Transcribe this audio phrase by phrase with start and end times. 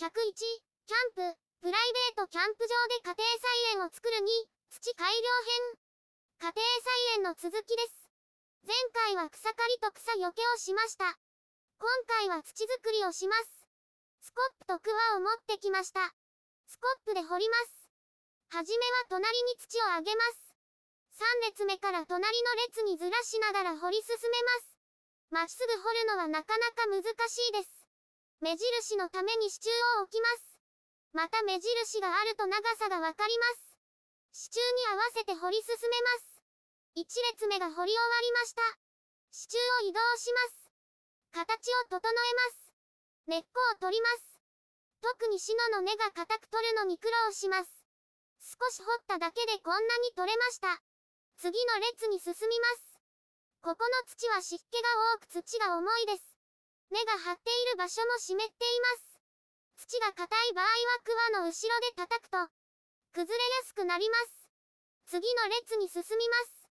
[0.00, 5.28] 101、キャンプ、プライベートキャンプ場で家庭菜園を作る2、土改良
[6.40, 6.56] 編。
[6.56, 8.08] 家庭菜園の続きです。
[8.64, 11.04] 前回は草刈りと草よけをしました。
[11.76, 11.84] 今
[12.16, 13.68] 回は土作りをします。
[14.24, 16.00] スコップとクワを持ってきました。
[16.64, 18.56] スコップで掘ります。
[18.56, 20.56] はじめは隣に土をあげます。
[21.44, 24.80] 3列目から隣の列にずらしながら掘り進めます。
[25.28, 27.79] まっすぐ掘るのはなかなか難しいです。
[28.40, 30.56] 目印のために支柱を置きます。
[31.12, 33.76] また目印があると長さがわかります。
[34.32, 36.40] 支柱に合わせて掘り進めます。
[36.96, 37.04] 1
[37.36, 38.62] 列目が掘り終わりました。
[39.30, 40.72] 支柱を移動します。
[41.32, 42.72] 形を整えます。
[43.28, 44.40] 根っこを取ります。
[45.02, 47.68] 特にシノの根が硬く取るのに苦労します。
[48.40, 50.80] 少し掘っただけでこんなに取れました。
[51.36, 52.96] 次の列に進みます。
[53.60, 56.29] ここの土は湿気が多く土が重いです。
[56.90, 59.86] 根が張っている場所も湿っています。
[59.86, 60.70] 土が硬い場合は
[61.04, 62.36] クワの後ろで叩くと、
[63.12, 64.40] 崩れやすくなります。
[65.06, 66.68] 次の列に進みます。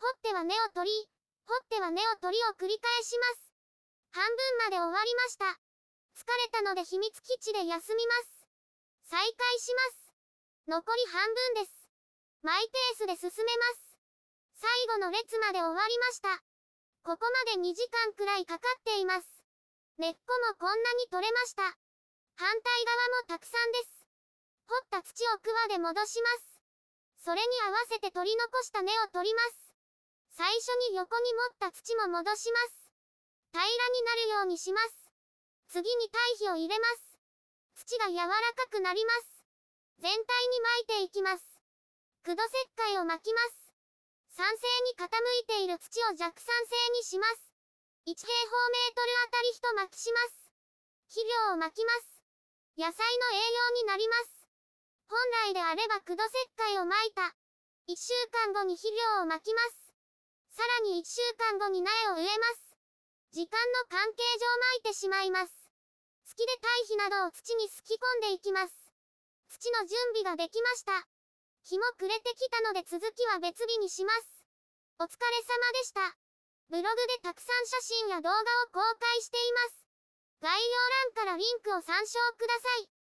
[0.00, 1.08] 掘っては根を取り、
[1.46, 3.52] 掘っては根を取りを繰り返します。
[4.12, 5.44] 半分まで終わりました。
[6.16, 8.46] 疲れたので秘密基地で休みます。
[9.04, 10.12] 再開します。
[10.68, 11.72] 残り半分です。
[12.42, 13.90] マイペースで進めます。
[14.56, 16.42] 最後の列まで終わりました。
[17.02, 19.39] ここまで2時間くらいかかっています。
[20.00, 21.60] 根っこもこんなに取れました。
[21.60, 24.08] 反対側もたくさんです。
[24.64, 26.56] 掘った土をクワで戻します。
[27.20, 29.76] それに合わせて取り残した根を取ります。
[30.32, 32.88] 最初に横に持った土も戻します。
[33.52, 35.12] 平らになるようにします。
[35.68, 37.84] 次に堆肥を入れます。
[37.84, 39.44] 土が柔らかくなります。
[40.00, 41.44] 全体に巻いていきます。
[42.24, 42.56] 駆動石
[42.88, 43.68] 灰を巻きます。
[44.32, 45.12] 酸性に傾
[45.44, 47.49] いている土を弱酸性にします。
[48.10, 50.50] 1平方メートルあたり1巻きします。
[51.14, 52.18] 肥料をまきます。
[52.74, 54.50] 野菜の栄養になります。
[55.06, 55.14] 本
[55.46, 57.22] 来であれば駆動石灰をまいた。
[57.86, 59.94] 1週間後に肥料をまきます。
[60.58, 62.74] さらに1週間後に苗を植えます。
[63.30, 65.54] 時間の関係上まいてしまいます。
[66.26, 68.74] 月で堆肥などを土にすき込んでいきます。
[69.54, 71.06] 土の準備ができました。
[71.62, 74.42] 日も暮れてきたので続きは別日にします。
[74.98, 76.19] お疲れ様でした。
[76.70, 79.86] ブログでたくさん写真や動画を公開しています。
[80.40, 82.99] 概要欄からリンクを参照ください。